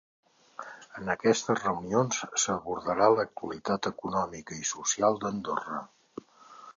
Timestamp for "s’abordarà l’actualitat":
2.43-3.91